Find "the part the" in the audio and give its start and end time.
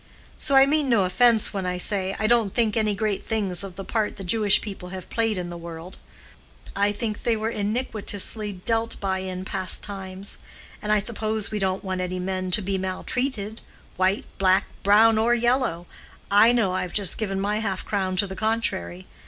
3.75-4.23